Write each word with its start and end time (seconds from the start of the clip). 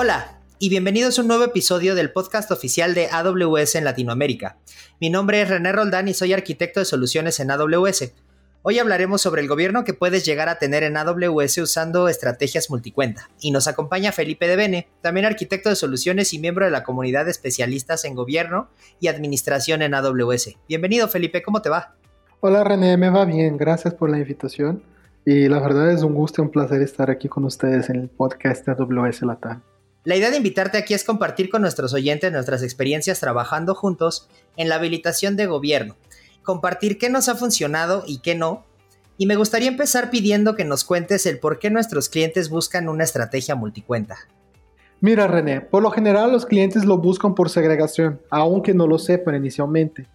Hola 0.00 0.38
y 0.60 0.68
bienvenidos 0.68 1.18
a 1.18 1.22
un 1.22 1.26
nuevo 1.26 1.42
episodio 1.42 1.96
del 1.96 2.12
podcast 2.12 2.52
oficial 2.52 2.94
de 2.94 3.08
AWS 3.10 3.74
en 3.74 3.84
Latinoamérica. 3.84 4.56
Mi 5.00 5.10
nombre 5.10 5.42
es 5.42 5.48
René 5.48 5.72
Roldán 5.72 6.06
y 6.06 6.14
soy 6.14 6.32
arquitecto 6.32 6.78
de 6.78 6.86
soluciones 6.86 7.40
en 7.40 7.50
AWS. 7.50 8.12
Hoy 8.62 8.78
hablaremos 8.78 9.20
sobre 9.20 9.42
el 9.42 9.48
gobierno 9.48 9.82
que 9.82 9.94
puedes 9.94 10.24
llegar 10.24 10.48
a 10.48 10.60
tener 10.60 10.84
en 10.84 10.96
AWS 10.96 11.58
usando 11.58 12.08
estrategias 12.08 12.70
multicuenta. 12.70 13.28
Y 13.40 13.50
nos 13.50 13.66
acompaña 13.66 14.12
Felipe 14.12 14.46
de 14.46 14.54
Bene, 14.54 14.88
también 15.00 15.26
arquitecto 15.26 15.68
de 15.68 15.74
soluciones 15.74 16.32
y 16.32 16.38
miembro 16.38 16.64
de 16.64 16.70
la 16.70 16.84
comunidad 16.84 17.24
de 17.24 17.32
especialistas 17.32 18.04
en 18.04 18.14
gobierno 18.14 18.68
y 19.00 19.08
administración 19.08 19.82
en 19.82 19.94
AWS. 19.94 20.58
Bienvenido 20.68 21.08
Felipe, 21.08 21.42
¿cómo 21.42 21.60
te 21.60 21.70
va? 21.70 21.96
Hola 22.38 22.62
René, 22.62 22.96
me 22.96 23.10
va 23.10 23.24
bien, 23.24 23.56
gracias 23.56 23.94
por 23.94 24.10
la 24.10 24.18
invitación. 24.18 24.80
Y 25.24 25.48
la 25.48 25.58
verdad 25.58 25.90
es 25.90 26.04
un 26.04 26.14
gusto 26.14 26.40
y 26.40 26.44
un 26.44 26.52
placer 26.52 26.82
estar 26.82 27.10
aquí 27.10 27.26
con 27.26 27.44
ustedes 27.44 27.90
en 27.90 27.96
el 27.96 28.08
podcast 28.08 28.64
de 28.64 28.70
AWS 28.70 29.22
Latam. 29.22 29.60
La 30.04 30.16
idea 30.16 30.30
de 30.30 30.36
invitarte 30.36 30.78
aquí 30.78 30.94
es 30.94 31.04
compartir 31.04 31.50
con 31.50 31.62
nuestros 31.62 31.92
oyentes 31.92 32.32
nuestras 32.32 32.62
experiencias 32.62 33.20
trabajando 33.20 33.74
juntos 33.74 34.28
en 34.56 34.68
la 34.68 34.76
habilitación 34.76 35.36
de 35.36 35.46
gobierno, 35.46 35.96
compartir 36.42 36.98
qué 36.98 37.10
nos 37.10 37.28
ha 37.28 37.34
funcionado 37.34 38.04
y 38.06 38.20
qué 38.20 38.34
no, 38.34 38.64
y 39.18 39.26
me 39.26 39.36
gustaría 39.36 39.68
empezar 39.68 40.10
pidiendo 40.10 40.54
que 40.54 40.64
nos 40.64 40.84
cuentes 40.84 41.26
el 41.26 41.40
por 41.40 41.58
qué 41.58 41.70
nuestros 41.70 42.08
clientes 42.08 42.48
buscan 42.48 42.88
una 42.88 43.02
estrategia 43.02 43.56
multicuenta. 43.56 44.16
Mira 45.00 45.26
René, 45.26 45.60
por 45.60 45.82
lo 45.82 45.90
general 45.90 46.32
los 46.32 46.46
clientes 46.46 46.84
lo 46.84 46.98
buscan 46.98 47.34
por 47.34 47.50
segregación, 47.50 48.20
aunque 48.30 48.74
no 48.74 48.86
lo 48.86 48.98
sepan 48.98 49.34
inicialmente. 49.34 50.06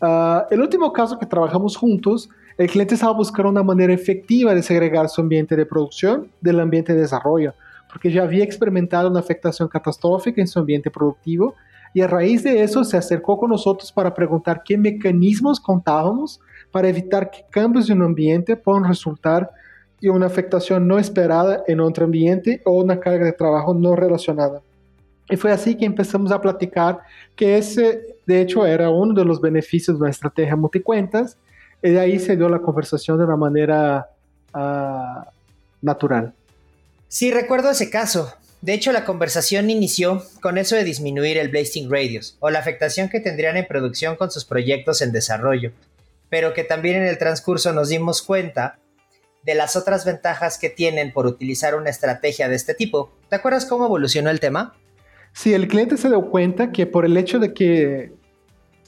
Uh, 0.00 0.42
el 0.50 0.60
último 0.60 0.92
caso 0.92 1.18
que 1.18 1.26
trabajamos 1.26 1.76
juntos, 1.76 2.28
el 2.58 2.68
cliente 2.68 2.94
estaba 2.94 3.12
buscando 3.12 3.50
una 3.50 3.62
manera 3.62 3.92
efectiva 3.92 4.54
de 4.54 4.62
segregar 4.62 5.08
su 5.08 5.20
ambiente 5.20 5.56
de 5.56 5.66
producción 5.66 6.30
del 6.40 6.60
ambiente 6.60 6.94
de 6.94 7.02
desarrollo, 7.02 7.54
porque 7.92 8.10
ya 8.10 8.22
había 8.22 8.42
experimentado 8.42 9.10
una 9.10 9.20
afectación 9.20 9.68
catastrófica 9.68 10.40
en 10.40 10.48
su 10.48 10.58
ambiente 10.58 10.90
productivo 10.90 11.54
y 11.94 12.00
a 12.00 12.06
raíz 12.06 12.42
de 12.42 12.62
eso 12.62 12.84
se 12.84 12.96
acercó 12.96 13.38
con 13.38 13.50
nosotros 13.50 13.92
para 13.92 14.14
preguntar 14.14 14.62
qué 14.64 14.78
mecanismos 14.78 15.60
contábamos 15.60 16.40
para 16.70 16.88
evitar 16.88 17.30
que 17.30 17.44
cambios 17.50 17.90
en 17.90 17.98
un 17.98 18.06
ambiente 18.06 18.56
puedan 18.56 18.84
resultar 18.84 19.50
en 20.00 20.10
una 20.10 20.26
afectación 20.26 20.88
no 20.88 20.98
esperada 20.98 21.62
en 21.68 21.80
otro 21.80 22.06
ambiente 22.06 22.62
o 22.64 22.72
una 22.72 22.98
carga 22.98 23.26
de 23.26 23.32
trabajo 23.32 23.74
no 23.74 23.94
relacionada. 23.94 24.62
Y 25.30 25.36
fue 25.36 25.52
así 25.52 25.76
que 25.76 25.84
empezamos 25.84 26.32
a 26.32 26.40
platicar 26.40 27.00
que 27.36 27.56
ese, 27.56 28.16
de 28.26 28.40
hecho, 28.40 28.66
era 28.66 28.90
uno 28.90 29.14
de 29.14 29.24
los 29.24 29.40
beneficios 29.40 29.98
de 29.98 30.06
la 30.06 30.10
estrategia 30.10 30.56
multicuentas. 30.56 31.38
Y 31.82 31.90
de 31.90 32.00
ahí 32.00 32.18
se 32.18 32.36
dio 32.36 32.48
la 32.48 32.58
conversación 32.58 33.18
de 33.18 33.24
una 33.24 33.36
manera 33.36 34.08
uh, 34.54 35.24
natural. 35.80 36.34
Sí, 37.12 37.30
recuerdo 37.30 37.70
ese 37.70 37.90
caso. 37.90 38.32
De 38.62 38.72
hecho, 38.72 38.90
la 38.90 39.04
conversación 39.04 39.68
inició 39.68 40.22
con 40.40 40.56
eso 40.56 40.76
de 40.76 40.82
disminuir 40.82 41.36
el 41.36 41.50
blasting 41.50 41.90
radius 41.90 42.38
o 42.40 42.48
la 42.48 42.58
afectación 42.58 43.10
que 43.10 43.20
tendrían 43.20 43.58
en 43.58 43.66
producción 43.66 44.16
con 44.16 44.30
sus 44.30 44.46
proyectos 44.46 45.02
en 45.02 45.12
desarrollo, 45.12 45.72
pero 46.30 46.54
que 46.54 46.64
también 46.64 46.96
en 46.96 47.06
el 47.06 47.18
transcurso 47.18 47.74
nos 47.74 47.90
dimos 47.90 48.22
cuenta 48.22 48.78
de 49.42 49.54
las 49.54 49.76
otras 49.76 50.06
ventajas 50.06 50.56
que 50.56 50.70
tienen 50.70 51.12
por 51.12 51.26
utilizar 51.26 51.74
una 51.74 51.90
estrategia 51.90 52.48
de 52.48 52.54
este 52.54 52.72
tipo. 52.72 53.12
¿Te 53.28 53.36
acuerdas 53.36 53.66
cómo 53.66 53.84
evolucionó 53.84 54.30
el 54.30 54.40
tema? 54.40 54.74
Sí, 55.34 55.52
el 55.52 55.68
cliente 55.68 55.98
se 55.98 56.08
dio 56.08 56.30
cuenta 56.30 56.72
que 56.72 56.86
por 56.86 57.04
el 57.04 57.18
hecho 57.18 57.38
de 57.38 57.52
que 57.52 58.14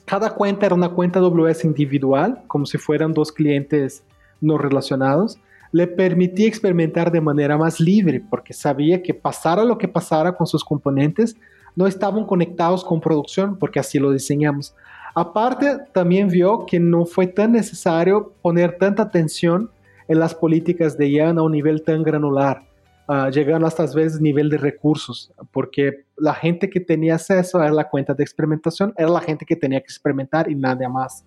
cada 0.06 0.30
cuenta 0.30 0.64
era 0.64 0.74
una 0.74 0.88
cuenta 0.88 1.18
AWS 1.18 1.66
individual, 1.66 2.42
como 2.46 2.64
si 2.64 2.78
fueran 2.78 3.12
dos 3.12 3.32
clientes 3.32 4.02
no 4.40 4.56
relacionados, 4.56 5.38
le 5.74 5.88
permitía 5.88 6.46
experimentar 6.46 7.10
de 7.10 7.20
manera 7.20 7.58
más 7.58 7.80
libre, 7.80 8.22
porque 8.30 8.52
sabía 8.52 9.02
que 9.02 9.12
pasara 9.12 9.64
lo 9.64 9.76
que 9.76 9.88
pasara 9.88 10.36
con 10.36 10.46
sus 10.46 10.62
componentes, 10.62 11.36
no 11.74 11.88
estaban 11.88 12.26
conectados 12.26 12.84
con 12.84 13.00
producción, 13.00 13.58
porque 13.58 13.80
así 13.80 13.98
lo 13.98 14.12
diseñamos. 14.12 14.76
Aparte, 15.16 15.78
también 15.92 16.28
vio 16.28 16.64
que 16.64 16.78
no 16.78 17.06
fue 17.06 17.26
tan 17.26 17.50
necesario 17.50 18.34
poner 18.40 18.78
tanta 18.78 19.02
atención 19.02 19.68
en 20.06 20.20
las 20.20 20.32
políticas 20.32 20.96
de 20.96 21.08
IAN 21.08 21.38
a 21.38 21.42
un 21.42 21.50
nivel 21.50 21.82
tan 21.82 22.04
granular, 22.04 22.62
uh, 23.08 23.28
llegando 23.30 23.66
hasta 23.66 23.84
veces 23.86 24.20
nivel 24.20 24.50
de 24.50 24.58
recursos, 24.58 25.32
porque 25.50 26.04
la 26.16 26.34
gente 26.34 26.70
que 26.70 26.78
tenía 26.78 27.16
acceso 27.16 27.58
a 27.58 27.68
la 27.68 27.88
cuenta 27.88 28.14
de 28.14 28.22
experimentación 28.22 28.94
era 28.96 29.08
la 29.08 29.20
gente 29.20 29.44
que 29.44 29.56
tenía 29.56 29.80
que 29.80 29.86
experimentar 29.86 30.48
y 30.48 30.54
nada 30.54 30.88
más. 30.88 31.24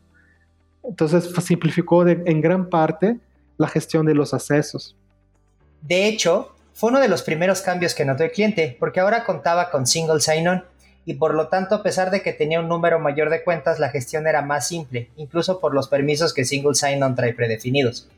Entonces 0.85 1.25
simplificó 1.44 2.07
en 2.07 2.39
gran 2.39 2.69
parte 2.69 3.19
la 3.57 3.68
gestión 3.68 4.06
de 4.06 4.16
los 4.16 4.34
accesos. 4.34 4.95
De 5.81 6.07
hecho, 6.07 6.56
fue 6.73 6.91
uno 6.91 7.00
de 7.00 7.07
los 7.07 7.23
primeros 7.23 7.62
cambios 7.62 7.95
que 7.95 8.06
notó 8.06 8.23
el 8.23 8.31
cliente, 8.31 8.75
porque 8.79 9.00
ahora 9.00 9.25
contaba 9.25 9.69
con 9.72 9.88
single 9.88 10.22
sign-on 10.22 10.63
y 11.06 11.13
por 11.13 11.34
lo 11.34 11.47
tanto, 11.47 11.75
a 11.75 11.84
pesar 11.84 12.12
de 12.12 12.22
que 12.22 12.34
tenía 12.34 12.59
un 12.59 12.68
número 12.68 13.00
mayor 13.00 13.29
de 13.29 13.41
cuentas, 13.41 13.79
la 13.79 13.90
gestión 13.90 14.28
era 14.28 14.41
más 14.41 14.68
simple, 14.68 15.09
incluso 15.16 15.62
por 15.62 15.73
los 15.73 15.88
permisos 15.88 16.34
que 16.34 16.44
single 16.44 16.75
sign-on 16.75 17.16
trae 17.16 17.34
predefinidos. 17.34 18.09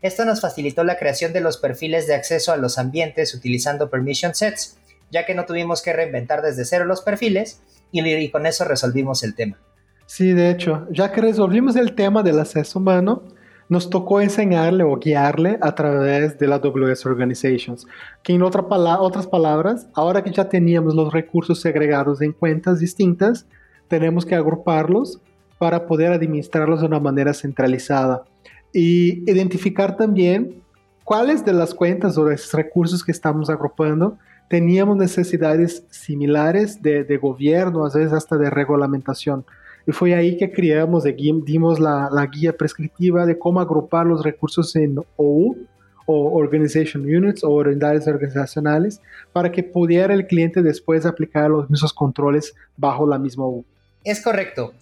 Esto 0.00 0.24
nos 0.24 0.40
facilitó 0.40 0.82
la 0.82 0.96
creación 0.96 1.34
de 1.34 1.42
los 1.42 1.58
perfiles 1.58 2.06
de 2.06 2.14
acceso 2.14 2.50
a 2.50 2.56
los 2.56 2.78
ambientes 2.78 3.34
utilizando 3.34 3.90
permission 3.90 4.34
sets, 4.34 4.78
ya 5.10 5.26
que 5.26 5.34
no 5.34 5.44
tuvimos 5.44 5.82
que 5.82 5.92
reinventar 5.92 6.40
desde 6.40 6.64
cero 6.64 6.86
los 6.86 7.02
perfiles 7.02 7.60
y, 7.92 8.02
y 8.02 8.30
con 8.30 8.46
eso 8.46 8.64
resolvimos 8.64 9.22
el 9.24 9.34
tema. 9.34 9.58
Sí, 10.06 10.32
de 10.32 10.48
hecho, 10.48 10.86
ya 10.90 11.12
que 11.12 11.20
resolvimos 11.20 11.76
el 11.76 11.94
tema 11.94 12.22
del 12.22 12.40
acceso 12.40 12.78
humano, 12.78 13.24
nos 13.68 13.90
tocó 13.90 14.20
enseñarle 14.20 14.84
o 14.84 14.96
guiarle 14.96 15.58
a 15.60 15.74
través 15.74 16.38
de 16.38 16.46
la 16.46 16.56
AWS 16.56 17.06
Organizations, 17.06 17.86
que 18.22 18.32
en 18.32 18.42
otra 18.42 18.62
otras 19.00 19.26
palabras, 19.26 19.88
ahora 19.94 20.22
que 20.22 20.30
ya 20.30 20.48
teníamos 20.48 20.94
los 20.94 21.12
recursos 21.12 21.60
segregados 21.60 22.22
en 22.22 22.32
cuentas 22.32 22.80
distintas, 22.80 23.46
tenemos 23.88 24.24
que 24.24 24.34
agruparlos 24.34 25.20
para 25.58 25.86
poder 25.86 26.12
administrarlos 26.12 26.80
de 26.80 26.86
una 26.86 27.00
manera 27.00 27.34
centralizada 27.34 28.24
y 28.72 29.28
identificar 29.30 29.96
también 29.96 30.62
cuáles 31.04 31.44
de 31.44 31.52
las 31.52 31.74
cuentas 31.74 32.16
o 32.16 32.24
de 32.24 32.34
esos 32.34 32.52
recursos 32.52 33.04
que 33.04 33.12
estamos 33.12 33.50
agrupando 33.50 34.18
teníamos 34.48 34.96
necesidades 34.96 35.84
similares 35.90 36.82
de, 36.82 37.04
de 37.04 37.16
gobierno, 37.18 37.84
a 37.84 37.90
veces 37.90 38.12
hasta 38.12 38.36
de 38.36 38.50
regulamentación. 38.50 39.44
Y 39.88 39.92
fue 39.92 40.14
ahí 40.14 40.36
que 40.36 40.52
creamos, 40.52 41.04
dimos 41.46 41.80
la, 41.80 42.10
la, 42.12 42.26
guía 42.26 42.52
prescriptiva 42.54 43.24
de 43.24 43.38
cómo 43.38 43.58
agrupar 43.58 44.04
los 44.04 44.22
recursos 44.22 44.76
en 44.76 44.98
OU 45.16 45.56
o 46.04 46.38
Organization 46.38 47.04
Units 47.04 47.42
o 47.42 47.48
unidades 47.48 48.06
organizacionales 48.06 49.00
para 49.32 49.50
que 49.50 49.62
pudiera 49.62 50.12
el 50.12 50.26
cliente 50.26 50.60
después 50.60 51.06
aplicar 51.06 51.48
los 51.48 51.70
mismos 51.70 51.94
controles 51.94 52.54
bajo 52.76 53.06
la 53.06 53.18
misma 53.18 53.46
OU. 53.46 53.64
Es 54.04 54.20
correcto. 54.20 54.74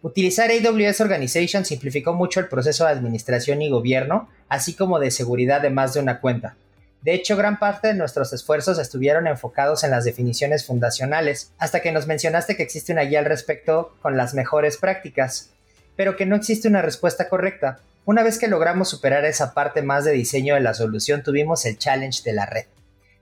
Utilizar 0.00 0.48
AWS 0.50 1.02
Organization 1.02 1.66
simplificó 1.66 2.14
mucho 2.14 2.40
el 2.40 2.48
proceso 2.48 2.86
de 2.86 2.92
administración 2.92 3.60
y 3.60 3.68
gobierno, 3.68 4.30
así 4.48 4.72
como 4.72 4.98
de 4.98 5.10
seguridad 5.10 5.60
de 5.60 5.68
más 5.68 5.92
de 5.92 6.00
una 6.00 6.20
cuenta. 6.20 6.56
De 7.04 7.12
hecho, 7.12 7.36
gran 7.36 7.58
parte 7.58 7.88
de 7.88 7.94
nuestros 7.94 8.32
esfuerzos 8.32 8.78
estuvieron 8.78 9.26
enfocados 9.26 9.84
en 9.84 9.90
las 9.90 10.06
definiciones 10.06 10.64
fundacionales, 10.64 11.52
hasta 11.58 11.82
que 11.82 11.92
nos 11.92 12.06
mencionaste 12.06 12.56
que 12.56 12.62
existe 12.62 12.94
una 12.94 13.02
guía 13.02 13.18
al 13.18 13.26
respecto 13.26 13.94
con 14.00 14.16
las 14.16 14.32
mejores 14.32 14.78
prácticas, 14.78 15.50
pero 15.96 16.16
que 16.16 16.24
no 16.24 16.34
existe 16.34 16.66
una 16.66 16.80
respuesta 16.80 17.28
correcta. 17.28 17.80
Una 18.06 18.22
vez 18.22 18.38
que 18.38 18.48
logramos 18.48 18.88
superar 18.88 19.26
esa 19.26 19.52
parte 19.52 19.82
más 19.82 20.06
de 20.06 20.12
diseño 20.12 20.54
de 20.54 20.62
la 20.62 20.72
solución, 20.72 21.22
tuvimos 21.22 21.66
el 21.66 21.76
challenge 21.76 22.22
de 22.24 22.32
la 22.32 22.46
red. 22.46 22.64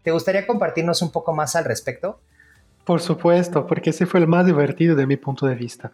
¿Te 0.05 0.13
gustaría 0.13 0.47
compartirnos 0.47 1.03
un 1.03 1.11
poco 1.11 1.33
más 1.33 1.57
al 1.57 1.65
respecto? 1.65 2.21
Por 2.85 3.01
supuesto, 3.01 3.67
porque 3.67 3.91
ese 3.91 4.07
fue 4.07 4.21
el 4.21 4.29
más 4.29 4.47
divertido 4.47 4.95
de 4.95 5.09
mi 5.09 5.17
punto 5.17 5.47
de 5.47 5.57
vista. 5.57 5.91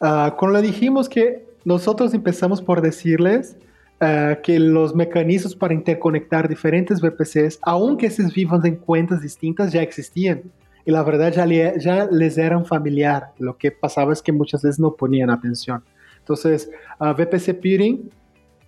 Uh, 0.00 0.34
cuando 0.36 0.58
le 0.58 0.62
dijimos 0.62 1.08
que 1.08 1.46
nosotros 1.64 2.12
empezamos 2.14 2.62
por 2.62 2.80
decirles 2.80 3.54
eh, 4.00 4.38
que 4.44 4.60
los 4.60 4.94
mecanismos 4.94 5.56
para 5.56 5.74
interconectar 5.74 6.48
diferentes 6.48 7.00
VPCs, 7.00 7.58
aunque 7.62 8.10
se 8.10 8.28
vivan 8.28 8.64
en 8.64 8.76
cuentas 8.76 9.22
distintas, 9.22 9.72
ya 9.72 9.82
existían. 9.82 10.42
Y 10.84 10.92
la 10.92 11.02
verdad 11.02 11.32
ya, 11.32 11.76
ya 11.76 12.06
les 12.10 12.38
eran 12.38 12.64
familiar. 12.64 13.32
Lo 13.38 13.58
que 13.58 13.72
pasaba 13.72 14.12
es 14.12 14.22
que 14.22 14.30
muchas 14.30 14.62
veces 14.62 14.78
no 14.78 14.94
ponían 14.94 15.30
atención. 15.30 15.82
Entonces, 16.20 16.70
uh, 17.00 17.12
VPC 17.12 17.60
Peering 17.60 18.08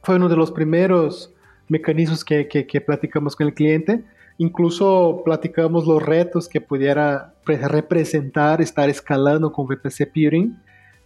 fue 0.03 0.17
uno 0.17 0.29
de 0.29 0.35
los 0.35 0.50
primeros 0.50 1.33
mecanismos 1.69 2.25
que, 2.25 2.49
que, 2.49 2.67
que, 2.67 2.81
platicamos 2.81 3.37
con 3.37 3.47
el 3.47 3.55
cliente. 3.55 4.03
Incluso 4.38 5.23
platicamos 5.25 5.87
los 5.87 6.03
retos 6.03 6.49
que 6.49 6.61
pudiera 6.61 7.35
representar 7.47 8.61
estar 8.61 8.91
escalando 8.91 9.53
con 9.53 9.67
VPC 9.67 10.11
Peering. 10.12 10.59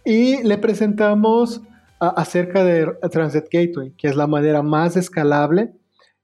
Y 0.03 0.41
le 0.43 0.57
presentamos 0.57 1.61
acerca 1.99 2.63
de 2.63 2.91
Transit 3.11 3.45
Gateway, 3.51 3.91
que 3.97 4.07
es 4.07 4.15
la 4.15 4.27
manera 4.27 4.61
más 4.61 4.97
escalable 4.97 5.71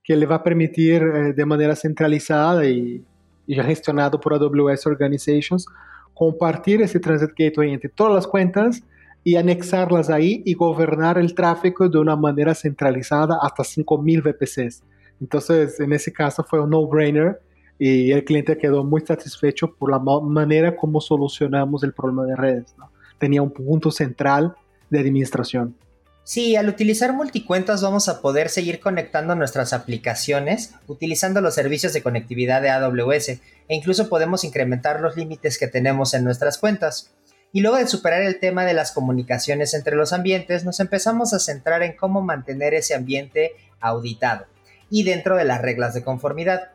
que 0.03 0.15
le 0.15 0.25
va 0.25 0.35
a 0.35 0.43
permitir 0.43 1.03
eh, 1.03 1.33
de 1.33 1.45
manera 1.45 1.75
centralizada 1.75 2.65
y, 2.65 3.03
y, 3.47 3.55
gestionado 3.55 4.19
por 4.19 4.33
AWS 4.33 4.87
Organizations 4.87 5.65
compartir 6.13 6.81
ese 6.81 6.99
Transit 6.99 7.31
Gateway 7.37 7.73
entre 7.73 7.89
todas 7.89 8.13
las 8.13 8.27
cuentas 8.27 8.83
y 9.23 9.35
anexarlas 9.35 10.09
ahí 10.09 10.41
y 10.45 10.53
gobernar 10.53 11.17
el 11.17 11.33
tráfico 11.35 11.87
de 11.87 11.99
una 11.99 12.15
manera 12.15 12.55
centralizada 12.55 13.37
hasta 13.41 13.63
5.000 13.63 14.23
VPCs. 14.23 14.83
Entonces, 15.19 15.79
en 15.79 15.93
ese 15.93 16.11
caso 16.11 16.43
fue 16.43 16.59
un 16.59 16.71
no-brainer 16.71 17.39
y 17.77 18.11
el 18.11 18.23
cliente 18.23 18.57
quedó 18.57 18.83
muy 18.83 19.01
satisfecho 19.01 19.73
por 19.75 19.91
la 19.91 19.99
manera 19.99 20.75
como 20.75 20.99
solucionamos 20.99 21.83
el 21.83 21.93
problema 21.93 22.25
de 22.25 22.35
redes. 22.35 22.75
Tenía 23.19 23.41
un 23.41 23.51
punto 23.51 23.91
central 23.91 24.55
de 24.91 24.99
administración. 24.99 25.75
Sí, 26.23 26.55
al 26.55 26.69
utilizar 26.69 27.13
multicuentas 27.13 27.81
vamos 27.81 28.07
a 28.07 28.21
poder 28.21 28.49
seguir 28.49 28.79
conectando 28.79 29.33
nuestras 29.35 29.73
aplicaciones 29.73 30.75
utilizando 30.87 31.41
los 31.41 31.55
servicios 31.55 31.93
de 31.93 32.03
conectividad 32.03 32.61
de 32.61 32.69
AWS 32.69 33.29
e 33.29 33.41
incluso 33.69 34.07
podemos 34.07 34.43
incrementar 34.43 35.01
los 35.01 35.17
límites 35.17 35.57
que 35.57 35.67
tenemos 35.67 36.13
en 36.13 36.23
nuestras 36.23 36.59
cuentas. 36.59 37.11
Y 37.51 37.61
luego 37.61 37.77
de 37.77 37.87
superar 37.87 38.21
el 38.21 38.39
tema 38.39 38.65
de 38.65 38.73
las 38.73 38.91
comunicaciones 38.91 39.73
entre 39.73 39.95
los 39.95 40.13
ambientes, 40.13 40.63
nos 40.63 40.79
empezamos 40.79 41.33
a 41.33 41.39
centrar 41.39 41.81
en 41.81 41.97
cómo 41.97 42.21
mantener 42.21 42.75
ese 42.75 42.93
ambiente 42.93 43.53
auditado 43.79 44.45
y 44.89 45.03
dentro 45.03 45.35
de 45.35 45.45
las 45.45 45.61
reglas 45.61 45.93
de 45.93 46.03
conformidad. 46.03 46.69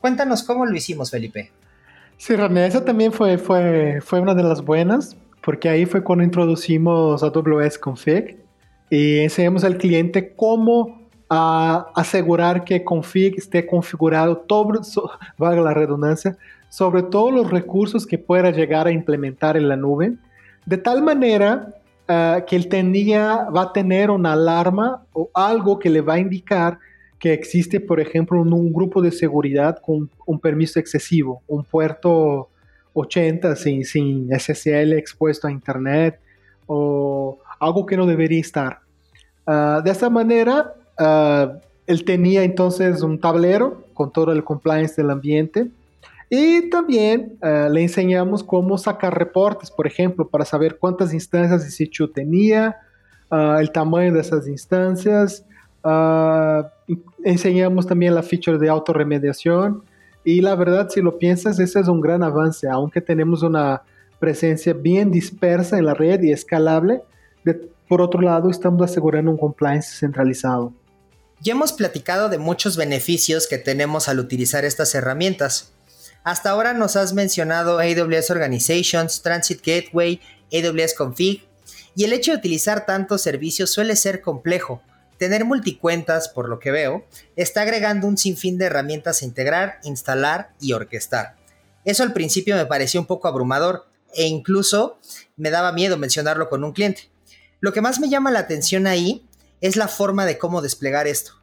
Cuéntanos 0.00 0.42
cómo 0.42 0.64
lo 0.64 0.74
hicimos, 0.74 1.10
Felipe. 1.10 1.50
Sí, 2.16 2.36
René, 2.36 2.66
esa 2.66 2.84
también 2.84 3.12
fue, 3.12 3.36
fue, 3.36 4.00
fue 4.00 4.20
una 4.20 4.34
de 4.34 4.44
las 4.44 4.62
buenas, 4.62 5.16
porque 5.42 5.68
ahí 5.68 5.86
fue 5.86 6.02
cuando 6.02 6.24
introducimos 6.24 7.22
AWS 7.22 7.78
Config 7.78 8.38
y 8.90 9.18
enseñamos 9.18 9.64
al 9.64 9.76
cliente 9.76 10.34
cómo 10.34 11.08
ah, 11.28 11.88
asegurar 11.94 12.64
que 12.64 12.84
config 12.84 13.36
esté 13.36 13.66
configurado, 13.66 14.36
todo, 14.38 14.80
valga 15.38 15.62
la 15.62 15.74
redundancia, 15.74 16.36
sobre 16.68 17.02
todos 17.02 17.32
los 17.32 17.50
recursos 17.50 18.06
que 18.06 18.18
pueda 18.18 18.50
llegar 18.50 18.86
a 18.86 18.92
implementar 18.92 19.56
en 19.56 19.68
la 19.68 19.76
nube, 19.76 20.14
de 20.64 20.78
tal 20.78 21.02
manera 21.02 21.74
ah, 22.08 22.44
que 22.46 22.56
él 22.56 22.68
tenía, 22.68 23.48
va 23.54 23.62
a 23.62 23.72
tener 23.72 24.10
una 24.10 24.32
alarma 24.32 25.04
o 25.12 25.30
algo 25.34 25.78
que 25.78 25.90
le 25.90 26.00
va 26.00 26.14
a 26.14 26.18
indicar 26.18 26.78
que 27.22 27.32
existe, 27.32 27.78
por 27.78 28.00
ejemplo, 28.00 28.42
un, 28.42 28.72
grupo 28.72 29.00
de 29.00 29.12
seguridad 29.12 29.78
con 29.80 30.10
un 30.26 30.40
permiso 30.40 30.80
excesivo, 30.80 31.40
un 31.46 31.62
puerto 31.62 32.48
80 32.94 33.56
sin, 33.56 33.84
sin 33.84 34.28
SSL 34.30 34.92
expuesto 34.94 35.46
a 35.46 35.50
Internet 35.50 36.20
o 36.66 37.38
algo 37.60 37.86
que 37.86 37.96
no 37.96 38.06
debería 38.06 38.40
estar. 38.40 38.80
Ah, 39.46 39.80
de 39.84 39.90
esta 39.90 40.08
manera, 40.08 40.74
uh, 40.98 41.58
él 41.86 42.04
tenía 42.04 42.42
entonces 42.44 43.02
un 43.02 43.18
tablero 43.18 43.84
con 43.94 44.12
todo 44.12 44.32
el 44.32 44.44
compliance 44.44 44.94
del 44.96 45.10
ambiente 45.10 45.68
y 46.30 46.70
también 46.70 47.38
uh, 47.42 47.70
le 47.70 47.82
enseñamos 47.82 48.42
cómo 48.42 48.78
sacar 48.78 49.16
reportes, 49.18 49.70
por 49.70 49.86
ejemplo, 49.86 50.28
para 50.28 50.44
saber 50.44 50.78
cuántas 50.78 51.12
instancias 51.12 51.64
de 51.64 51.70
sitio 51.70 52.10
tenía, 52.10 52.76
el 53.58 53.72
tamaño 53.72 54.12
de 54.12 54.20
esas 54.20 54.46
instancias, 54.46 55.46
enseñamos 57.24 57.86
también 57.86 58.14
la 58.14 58.22
feature 58.22 58.58
de 58.58 58.68
autorremediación 58.68 59.82
y 60.24 60.40
la 60.40 60.54
verdad, 60.54 60.88
si 60.88 61.00
lo 61.00 61.18
piensas, 61.18 61.58
ese 61.58 61.80
es 61.80 61.88
un 61.88 62.00
gran 62.00 62.22
avance, 62.22 62.68
aunque 62.68 63.00
tenemos 63.00 63.42
una 63.42 63.82
presencia 64.20 64.72
bien 64.72 65.10
dispersa 65.10 65.78
en 65.78 65.86
la 65.86 65.94
red 65.94 66.22
y 66.22 66.32
escalable. 66.32 67.02
por 67.88 68.00
otro 68.00 68.22
lado, 68.22 68.48
estamos 68.48 68.82
asegurando 68.82 69.30
un 69.30 69.36
compliance 69.36 69.98
centralizado. 69.98 70.72
Ya 71.40 71.52
hemos 71.52 71.72
platicado 71.72 72.28
de 72.28 72.38
muchos 72.38 72.76
beneficios 72.76 73.48
que 73.48 73.58
tenemos 73.58 74.08
al 74.08 74.20
utilizar 74.20 74.64
estas 74.64 74.94
herramientas. 74.94 75.72
Hasta 76.22 76.50
ahora 76.50 76.72
nos 76.72 76.94
has 76.94 77.14
mencionado 77.14 77.80
AWS 77.80 78.30
Organizations, 78.30 79.22
Transit 79.22 79.60
Gateway, 79.66 80.20
AWS 80.52 80.94
Config, 80.94 81.42
y 81.96 82.04
el 82.04 82.12
hecho 82.12 82.30
de 82.30 82.38
utilizar 82.38 82.86
tantos 82.86 83.22
servicios 83.22 83.70
suele 83.70 83.96
ser 83.96 84.22
complejo 84.22 84.80
tener 85.22 85.44
multicuentas, 85.44 86.28
por 86.28 86.48
lo 86.48 86.58
que 86.58 86.72
veo, 86.72 87.04
está 87.36 87.62
agregando 87.62 88.08
un 88.08 88.18
sinfín 88.18 88.58
de 88.58 88.64
herramientas 88.64 89.22
a 89.22 89.24
integrar, 89.24 89.78
instalar 89.84 90.50
y 90.60 90.72
orquestar. 90.72 91.36
Eso 91.84 92.02
al 92.02 92.12
principio 92.12 92.56
me 92.56 92.66
pareció 92.66 92.98
un 92.98 93.06
poco 93.06 93.28
abrumador 93.28 93.86
e 94.16 94.26
incluso 94.26 94.98
me 95.36 95.50
daba 95.50 95.70
miedo 95.70 95.96
mencionarlo 95.96 96.48
con 96.48 96.64
un 96.64 96.72
cliente. 96.72 97.08
Lo 97.60 97.72
que 97.72 97.80
más 97.80 98.00
me 98.00 98.08
llama 98.08 98.32
la 98.32 98.40
atención 98.40 98.88
ahí 98.88 99.24
es 99.60 99.76
la 99.76 99.86
forma 99.86 100.26
de 100.26 100.38
cómo 100.38 100.60
desplegar 100.60 101.06
esto. 101.06 101.34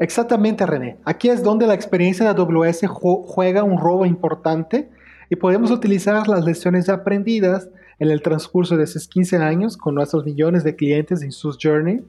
Exactamente, 0.00 0.66
René. 0.66 0.98
Aquí 1.04 1.28
es 1.28 1.44
donde 1.44 1.68
la 1.68 1.74
experiencia 1.74 2.24
de 2.24 2.30
AWS 2.32 2.80
juega 2.88 3.62
un 3.62 3.78
rol 3.78 4.08
importante 4.08 4.90
y 5.28 5.36
podemos 5.36 5.70
utilizar 5.70 6.26
las 6.26 6.44
lecciones 6.44 6.88
aprendidas 6.88 7.68
en 8.00 8.10
el 8.10 8.22
transcurso 8.22 8.76
de 8.76 8.82
esos 8.82 9.06
15 9.06 9.36
años 9.36 9.76
con 9.76 9.94
nuestros 9.94 10.24
millones 10.24 10.64
de 10.64 10.74
clientes 10.74 11.22
en 11.22 11.30
sus 11.30 11.58
journey 11.62 12.02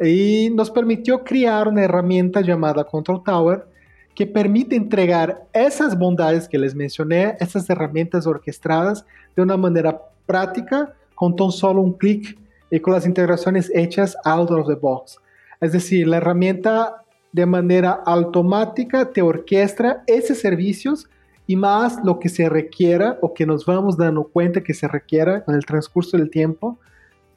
y 0.00 0.50
nos 0.50 0.70
permitió 0.70 1.24
crear 1.24 1.68
una 1.68 1.84
herramienta 1.84 2.40
llamada 2.40 2.84
Control 2.84 3.22
Tower 3.24 3.66
que 4.14 4.26
permite 4.26 4.76
entregar 4.76 5.46
esas 5.52 5.98
bondades 5.98 6.48
que 6.48 6.58
les 6.58 6.74
mencioné, 6.74 7.36
esas 7.40 7.68
herramientas 7.70 8.26
orquestadas 8.26 9.04
de 9.36 9.42
una 9.42 9.56
manera 9.56 10.00
práctica 10.26 10.94
con 11.14 11.36
tan 11.36 11.50
solo 11.50 11.80
un 11.80 11.92
clic 11.92 12.38
y 12.70 12.80
con 12.80 12.94
las 12.94 13.06
integraciones 13.06 13.70
hechas 13.74 14.16
out 14.24 14.50
of 14.50 14.66
the 14.66 14.74
box. 14.74 15.18
Es 15.60 15.72
decir, 15.72 16.06
la 16.06 16.18
herramienta 16.18 17.02
de 17.32 17.46
manera 17.46 18.02
automática 18.06 19.10
te 19.10 19.22
orquestra 19.22 20.02
esos 20.06 20.38
servicios 20.38 21.08
y 21.46 21.56
más 21.56 21.98
lo 22.04 22.18
que 22.18 22.28
se 22.28 22.48
requiera 22.48 23.18
o 23.22 23.34
que 23.34 23.46
nos 23.46 23.64
vamos 23.64 23.96
dando 23.96 24.24
cuenta 24.24 24.62
que 24.62 24.74
se 24.74 24.86
requiera 24.86 25.44
en 25.46 25.54
el 25.54 25.64
transcurso 25.64 26.16
del 26.16 26.30
tiempo 26.30 26.78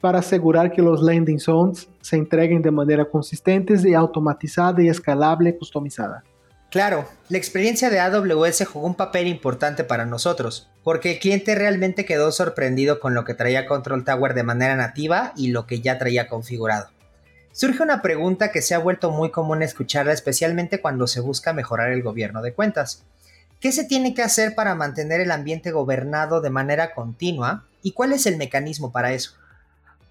para 0.02 0.18
asegurar 0.18 0.72
que 0.72 0.82
los 0.82 1.00
landing 1.00 1.38
zones 1.38 1.88
se 2.00 2.16
entreguen 2.16 2.60
de 2.60 2.72
manera 2.72 3.04
consistente 3.04 3.74
y 3.88 3.94
automatizada 3.94 4.82
y 4.82 4.88
escalable 4.88 5.56
customizada. 5.56 6.24
Claro, 6.72 7.06
la 7.28 7.38
experiencia 7.38 7.88
de 7.88 8.00
AWS 8.00 8.66
jugó 8.66 8.88
un 8.88 8.96
papel 8.96 9.28
importante 9.28 9.84
para 9.84 10.04
nosotros, 10.04 10.68
porque 10.82 11.12
el 11.12 11.18
cliente 11.20 11.54
realmente 11.54 12.04
quedó 12.04 12.32
sorprendido 12.32 12.98
con 12.98 13.14
lo 13.14 13.24
que 13.24 13.34
traía 13.34 13.66
Control 13.66 14.04
Tower 14.04 14.34
de 14.34 14.42
manera 14.42 14.74
nativa 14.74 15.34
y 15.36 15.52
lo 15.52 15.66
que 15.66 15.80
ya 15.80 15.98
traía 15.98 16.28
configurado. 16.28 16.88
Surge 17.52 17.80
una 17.80 18.02
pregunta 18.02 18.50
que 18.50 18.62
se 18.62 18.74
ha 18.74 18.80
vuelto 18.80 19.12
muy 19.12 19.30
común 19.30 19.62
escucharla 19.62 20.12
especialmente 20.12 20.80
cuando 20.80 21.06
se 21.06 21.20
busca 21.20 21.52
mejorar 21.52 21.92
el 21.92 22.02
gobierno 22.02 22.42
de 22.42 22.54
cuentas. 22.54 23.04
¿Qué 23.60 23.70
se 23.70 23.84
tiene 23.84 24.14
que 24.14 24.22
hacer 24.22 24.56
para 24.56 24.74
mantener 24.74 25.20
el 25.20 25.30
ambiente 25.30 25.70
gobernado 25.70 26.40
de 26.40 26.50
manera 26.50 26.92
continua 26.92 27.66
y 27.84 27.92
cuál 27.92 28.12
es 28.12 28.26
el 28.26 28.36
mecanismo 28.36 28.90
para 28.90 29.12
eso? 29.12 29.34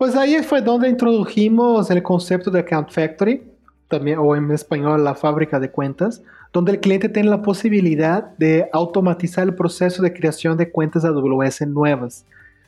Pues 0.01 0.15
ahí 0.15 0.35
fue 0.41 0.63
donde 0.63 0.89
introdujimos 0.89 1.91
el 1.91 2.01
concepto 2.01 2.49
de 2.49 2.61
Account 2.61 2.89
Factory, 2.89 3.43
también, 3.87 4.17
o 4.17 4.35
en 4.35 4.49
español 4.49 5.03
la 5.03 5.13
fábrica 5.13 5.59
de 5.59 5.69
cuentas, 5.69 6.23
donde 6.51 6.71
el 6.71 6.79
cliente 6.79 7.07
tiene 7.07 7.29
la 7.29 7.43
posibilidad 7.43 8.35
de 8.39 8.67
automatizar 8.73 9.43
el 9.43 9.53
proceso 9.53 10.01
de 10.01 10.11
creación 10.11 10.57
de 10.57 10.71
cuentas 10.71 11.05
AWS 11.05 11.67
nuevas, 11.67 12.25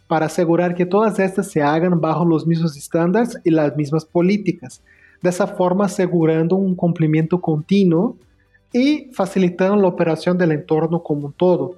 para 0.07 0.27
asegurar 0.27 0.75
que 0.75 0.85
todas 0.85 1.17
estas 1.17 1.47
se 1.49 1.63
hagan 1.63 1.99
bajo 1.99 2.23
los 2.23 2.45
mismos 2.45 2.77
estándares 2.77 3.35
y 3.43 3.49
las 3.49 3.75
mismas 3.75 4.05
políticas, 4.05 4.83
de 5.23 5.31
esa 5.31 5.47
forma 5.47 5.85
asegurando 5.85 6.55
un 6.55 6.75
cumplimiento 6.75 7.41
continuo 7.41 8.15
y 8.71 9.09
facilitando 9.11 9.75
la 9.77 9.87
operación 9.87 10.37
del 10.37 10.51
entorno 10.51 11.01
como 11.01 11.25
un 11.25 11.33
todo. 11.33 11.77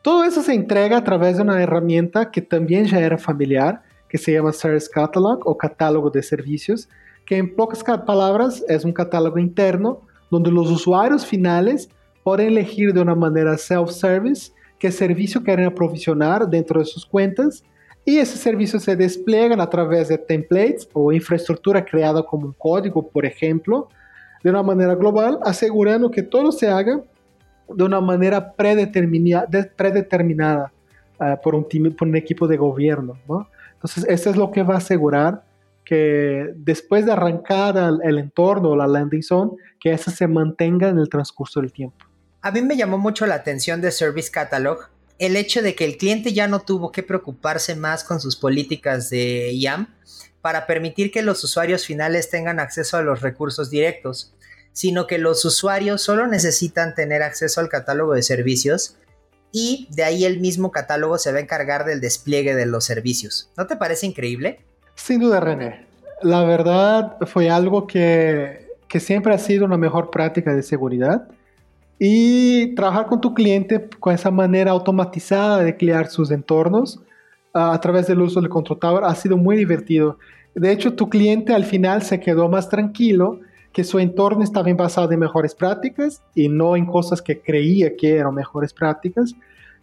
Todo 0.00 0.22
eso 0.22 0.42
se 0.42 0.54
entrega 0.54 0.98
a 0.98 1.02
través 1.02 1.38
de 1.38 1.42
una 1.42 1.60
herramienta 1.60 2.30
que 2.30 2.40
también 2.40 2.84
ya 2.84 3.00
era 3.00 3.18
familiar, 3.18 3.82
que 4.12 4.18
se 4.18 4.30
llama 4.30 4.52
Service 4.52 4.90
Catalog 4.92 5.40
o 5.48 5.56
catálogo 5.56 6.10
de 6.10 6.22
servicios, 6.22 6.86
que 7.24 7.38
en 7.38 7.56
pocas 7.56 7.82
palabras 7.82 8.62
es 8.68 8.84
un 8.84 8.92
catálogo 8.92 9.38
interno 9.38 10.02
donde 10.30 10.50
los 10.50 10.70
usuarios 10.70 11.24
finales 11.24 11.88
pueden 12.22 12.48
elegir 12.48 12.92
de 12.92 13.00
una 13.00 13.14
manera 13.14 13.56
self-service 13.56 14.52
qué 14.78 14.92
servicio 14.92 15.42
quieren 15.42 15.64
aprovisionar 15.64 16.46
dentro 16.46 16.78
de 16.78 16.84
sus 16.84 17.06
cuentas 17.06 17.64
y 18.04 18.18
ese 18.18 18.36
servicio 18.36 18.78
se 18.78 18.96
despliegan 18.96 19.62
a 19.62 19.70
través 19.70 20.08
de 20.08 20.18
templates 20.18 20.86
o 20.92 21.10
infraestructura 21.10 21.82
creada 21.82 22.22
como 22.22 22.48
un 22.48 22.52
código, 22.52 23.08
por 23.08 23.24
ejemplo, 23.24 23.88
de 24.44 24.50
una 24.50 24.62
manera 24.62 24.94
global, 24.94 25.38
asegurando 25.42 26.10
que 26.10 26.22
todo 26.22 26.52
se 26.52 26.68
haga 26.68 27.00
de 27.66 27.82
una 27.82 28.02
manera 28.02 28.52
predeterminada, 28.52 29.48
predeterminada 29.74 30.70
uh, 31.18 31.40
por, 31.42 31.54
un 31.54 31.66
por 31.96 32.08
un 32.08 32.16
equipo 32.16 32.46
de 32.46 32.58
gobierno. 32.58 33.16
¿no? 33.26 33.48
Entonces, 33.82 34.04
eso 34.08 34.30
es 34.30 34.36
lo 34.36 34.52
que 34.52 34.62
va 34.62 34.74
a 34.74 34.78
asegurar 34.78 35.44
que 35.84 36.52
después 36.54 37.04
de 37.04 37.12
arrancar 37.12 37.76
el, 38.04 38.18
entorno 38.18 38.76
la 38.76 38.86
landing 38.86 39.22
zone, 39.22 39.50
que 39.80 39.92
esa 39.92 40.12
se 40.12 40.28
mantenga 40.28 40.88
en 40.88 40.98
el 40.98 41.08
transcurso 41.08 41.60
del 41.60 41.72
tiempo. 41.72 41.96
A 42.40 42.52
mí 42.52 42.62
me 42.62 42.76
llamó 42.76 42.98
mucho 42.98 43.26
la 43.26 43.34
atención 43.34 43.80
de 43.80 43.90
Service 43.90 44.30
Catalog 44.30 44.88
el 45.18 45.36
hecho 45.36 45.62
de 45.62 45.74
que 45.74 45.84
el 45.84 45.96
cliente 45.96 46.32
ya 46.32 46.48
no 46.48 46.60
tuvo 46.60 46.90
que 46.90 47.02
preocuparse 47.02 47.76
más 47.76 48.02
con 48.04 48.20
sus 48.20 48.36
políticas 48.36 49.10
de 49.10 49.52
IAM 49.52 49.88
para 50.40 50.66
permitir 50.66 51.12
que 51.12 51.22
los 51.22 51.44
usuarios 51.44 51.86
finales 51.86 52.30
tengan 52.30 52.58
acceso 52.58 52.96
a 52.96 53.02
los 53.02 53.20
recursos 53.20 53.70
directos, 53.70 54.32
sino 54.72 55.06
que 55.06 55.18
los 55.18 55.44
usuarios 55.44 56.02
solo 56.02 56.26
necesitan 56.26 56.94
tener 56.94 57.22
acceso 57.22 57.60
al 57.60 57.68
catálogo 57.68 58.14
de 58.14 58.22
servicios 58.22 58.96
y 59.52 59.86
de 59.90 60.04
ahí 60.04 60.24
el 60.24 60.40
mismo 60.40 60.72
catálogo 60.72 61.18
se 61.18 61.30
va 61.30 61.38
a 61.38 61.42
encargar 61.42 61.84
del 61.84 62.00
despliegue 62.00 62.54
de 62.54 62.66
los 62.66 62.84
servicios. 62.84 63.50
¿No 63.56 63.66
te 63.66 63.76
parece 63.76 64.06
increíble? 64.06 64.60
Sin 64.94 65.20
duda, 65.20 65.40
René. 65.40 65.86
La 66.22 66.44
verdad 66.44 67.16
fue 67.26 67.50
algo 67.50 67.86
que, 67.86 68.66
que 68.88 68.98
siempre 68.98 69.34
ha 69.34 69.38
sido 69.38 69.64
una 69.66 69.76
mejor 69.76 70.10
práctica 70.10 70.54
de 70.54 70.62
seguridad 70.62 71.28
y 71.98 72.74
trabajar 72.74 73.06
con 73.06 73.20
tu 73.20 73.34
cliente 73.34 73.88
con 74.00 74.14
esa 74.14 74.30
manera 74.30 74.70
automatizada 74.70 75.62
de 75.62 75.76
crear 75.76 76.08
sus 76.08 76.30
entornos 76.30 77.00
a 77.52 77.78
través 77.80 78.06
del 78.06 78.22
uso 78.22 78.40
del 78.40 78.48
Control 78.48 78.78
Tower 78.78 79.04
ha 79.04 79.14
sido 79.14 79.36
muy 79.36 79.56
divertido. 79.56 80.18
De 80.54 80.72
hecho, 80.72 80.94
tu 80.94 81.08
cliente 81.08 81.54
al 81.54 81.64
final 81.64 82.02
se 82.02 82.20
quedó 82.20 82.48
más 82.48 82.68
tranquilo 82.68 83.40
que 83.72 83.84
su 83.84 83.98
entorno 83.98 84.44
estaba 84.44 84.72
basado 84.74 85.10
en 85.12 85.20
mejores 85.20 85.54
prácticas 85.54 86.22
y 86.34 86.48
no 86.48 86.76
en 86.76 86.86
cosas 86.86 87.22
que 87.22 87.40
creía 87.40 87.96
que 87.96 88.16
eran 88.16 88.34
mejores 88.34 88.72
prácticas 88.72 89.34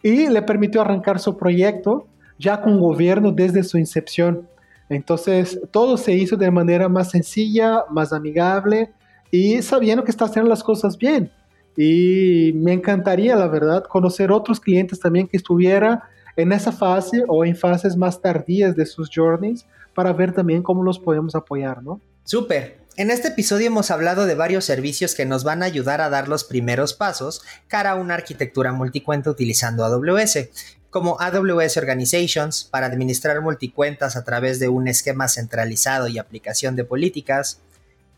y 0.02 0.28
le 0.28 0.42
permitió 0.42 0.80
arrancar 0.80 1.18
su 1.18 1.36
proyecto 1.36 2.06
ya 2.38 2.60
con 2.62 2.80
gobierno 2.80 3.32
desde 3.32 3.62
su 3.62 3.76
incepción. 3.78 4.48
Entonces, 4.88 5.60
todo 5.70 5.96
se 5.96 6.14
hizo 6.14 6.36
de 6.36 6.50
manera 6.50 6.88
más 6.88 7.10
sencilla, 7.10 7.84
más 7.90 8.12
amigable 8.12 8.90
y 9.30 9.60
sabiendo 9.62 10.04
que 10.04 10.10
está 10.10 10.24
haciendo 10.24 10.48
las 10.48 10.62
cosas 10.62 10.96
bien. 10.96 11.30
Y 11.76 12.52
me 12.54 12.72
encantaría, 12.72 13.36
la 13.36 13.46
verdad, 13.46 13.84
conocer 13.84 14.32
otros 14.32 14.58
clientes 14.58 14.98
también 14.98 15.28
que 15.28 15.36
estuviera 15.36 16.04
en 16.36 16.52
esa 16.52 16.72
fase 16.72 17.24
o 17.28 17.44
en 17.44 17.54
fases 17.54 17.96
más 17.96 18.20
tardías 18.20 18.74
de 18.74 18.86
sus 18.86 19.10
journeys 19.14 19.66
para 19.94 20.12
ver 20.12 20.32
también 20.32 20.62
cómo 20.62 20.82
los 20.82 20.98
podemos 20.98 21.34
apoyar, 21.34 21.82
¿no? 21.82 22.00
Súper. 22.24 22.80
En 23.00 23.10
este 23.10 23.28
episodio 23.28 23.68
hemos 23.68 23.90
hablado 23.90 24.26
de 24.26 24.34
varios 24.34 24.66
servicios 24.66 25.14
que 25.14 25.24
nos 25.24 25.42
van 25.42 25.62
a 25.62 25.64
ayudar 25.64 26.02
a 26.02 26.10
dar 26.10 26.28
los 26.28 26.44
primeros 26.44 26.92
pasos 26.92 27.40
cara 27.66 27.92
a 27.92 27.94
una 27.94 28.12
arquitectura 28.12 28.74
multicuenta 28.74 29.30
utilizando 29.30 29.86
AWS, 29.86 30.50
como 30.90 31.18
AWS 31.18 31.78
Organizations 31.78 32.64
para 32.64 32.84
administrar 32.84 33.40
multicuentas 33.40 34.16
a 34.16 34.24
través 34.24 34.60
de 34.60 34.68
un 34.68 34.86
esquema 34.86 35.28
centralizado 35.28 36.08
y 36.08 36.18
aplicación 36.18 36.76
de 36.76 36.84
políticas, 36.84 37.60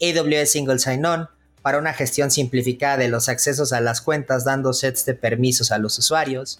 AWS 0.00 0.50
Single 0.50 0.80
Sign-On 0.80 1.28
para 1.62 1.78
una 1.78 1.92
gestión 1.92 2.32
simplificada 2.32 2.96
de 2.96 3.06
los 3.06 3.28
accesos 3.28 3.72
a 3.72 3.80
las 3.80 4.00
cuentas 4.00 4.44
dando 4.44 4.72
sets 4.72 5.04
de 5.04 5.14
permisos 5.14 5.70
a 5.70 5.78
los 5.78 5.96
usuarios, 5.96 6.58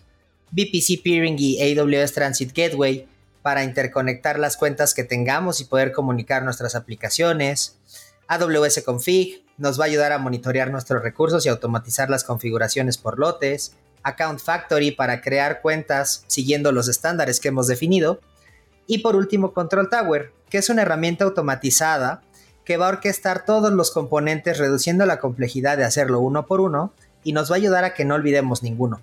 VPC 0.53 1.03
Peering 1.03 1.35
y 1.41 1.77
AWS 1.77 2.13
Transit 2.13 2.57
Gateway 2.57 3.09
para 3.43 3.65
interconectar 3.65 4.39
las 4.39 4.57
cuentas 4.57 4.95
que 4.95 5.03
tengamos 5.03 5.61
y 5.61 5.65
poder 5.65 5.91
comunicar 5.91 6.45
nuestras 6.45 6.77
aplicaciones, 6.77 7.77
AWS 8.33 8.83
Config 8.83 9.45
nos 9.59 9.79
va 9.79 9.85
a 9.85 9.89
ayudar 9.89 10.13
a 10.13 10.19
monitorear 10.19 10.71
nuestros 10.71 11.03
recursos 11.03 11.45
y 11.45 11.51
automatizar 11.51 12.09
las 12.09 12.25
configuraciones 12.25 12.97
por 12.97 13.19
lotes, 13.19 13.77
Account 14.03 14.41
Factory 14.41 14.91
para 14.91 15.21
crear 15.21 15.61
cuentas 15.61 16.25
siguiendo 16.29 16.73
los 16.73 16.89
estándares 16.89 17.41
que 17.41 17.49
hemos 17.49 17.67
definido, 17.67 18.21
y 18.87 18.99
por 18.99 19.17
último 19.17 19.53
Control 19.53 19.91
Tower, 19.91 20.33
que 20.49 20.57
es 20.57 20.71
una 20.71 20.81
herramienta 20.81 21.25
automatizada 21.25 22.23
que 22.65 22.79
va 22.79 22.87
a 22.87 22.91
orquestar 22.91 23.45
todos 23.45 23.71
los 23.71 23.91
componentes 23.91 24.57
reduciendo 24.57 25.05
la 25.05 25.19
complejidad 25.19 25.77
de 25.77 25.85
hacerlo 25.85 26.21
uno 26.21 26.47
por 26.47 26.63
uno 26.63 26.95
y 27.23 27.35
nos 27.35 27.51
va 27.51 27.57
a 27.57 27.59
ayudar 27.59 27.85
a 27.85 27.93
que 27.93 28.07
no 28.07 28.15
olvidemos 28.15 28.63
ninguno. 28.63 29.03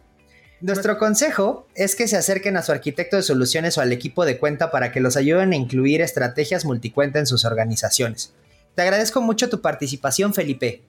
Nuestro 0.60 0.98
consejo 0.98 1.68
es 1.76 1.96
que 1.96 2.08
se 2.08 2.18
acerquen 2.18 2.58
a 2.58 2.64
su 2.64 2.72
arquitecto 2.72 3.16
de 3.16 3.24
soluciones 3.24 3.78
o 3.78 3.82
al 3.82 3.92
equipo 3.92 4.26
de 4.26 4.40
cuenta 4.40 4.72
para 4.72 4.92
que 4.92 5.00
los 5.00 5.18
ayuden 5.18 5.54
a 5.54 5.56
incluir 5.56 6.02
estrategias 6.02 6.66
multicuenta 6.66 7.20
en 7.20 7.28
sus 7.28 7.46
organizaciones. 7.46 8.34
Te 8.80 8.84
agradezco 8.84 9.20
mucho 9.20 9.50
tu 9.50 9.60
participación, 9.60 10.34
Felipe. 10.34 10.86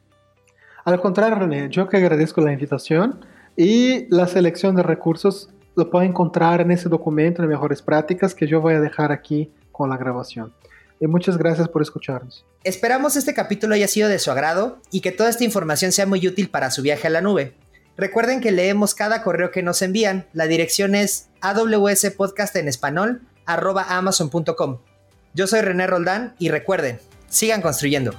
Al 0.85 1.01
contrario, 1.01 1.41
René, 1.41 1.69
yo 1.71 1.89
que 1.89 1.97
agradezco 1.97 2.41
la 2.41 2.53
invitación 2.53 3.19
y 3.57 4.07
la 4.15 4.29
selección 4.29 4.77
de 4.77 4.85
recursos 4.85 5.51
lo 5.75 5.91
puede 5.91 6.07
encontrar 6.07 6.61
en 6.61 6.71
ese 6.71 6.89
documento 6.89 7.43
de 7.43 7.49
mejores 7.49 7.83
prácticas 7.83 8.33
que 8.33 8.47
yo 8.47 8.61
voy 8.61 8.75
a 8.75 8.81
dejar 8.81 9.11
aquí 9.11 9.53
con 9.73 9.91
la 9.91 9.97
grabación 9.97 10.55
y 11.01 11.09
muchas 11.09 11.37
gracias 11.37 11.69
por 11.69 11.83
escucharnos. 11.83 12.47
Esperamos 12.63 13.17
este 13.17 13.35
capítulo 13.35 13.75
haya 13.75 13.89
sido 13.89 14.09
de 14.09 14.21
su 14.21 14.31
agrado 14.31 14.79
y 14.93 15.01
que 15.01 15.11
toda 15.11 15.29
esta 15.29 15.43
información 15.43 15.91
sea 15.91 16.07
muy 16.07 16.25
útil 16.29 16.49
para 16.49 16.71
su 16.71 16.83
viaje 16.83 17.09
a 17.09 17.11
la 17.11 17.23
nube. 17.23 17.57
Recuerden 17.97 18.41
que 18.41 18.53
leemos 18.53 18.95
cada 18.95 19.25
correo 19.25 19.51
que 19.51 19.65
nos 19.65 19.83
envían. 19.83 20.29
La 20.33 20.47
dirección 20.47 20.95
es 20.95 21.29
awspodcast 21.41 22.55
en 22.55 22.69
español 22.69 23.23
amazon.com. 23.47 24.79
Yo 25.35 25.49
soy 25.49 25.63
René 25.63 25.89
Roldán 25.89 26.37
y 26.39 26.51
recuerden, 26.51 27.01
sigan 27.31 27.63
construyendo. 27.63 28.15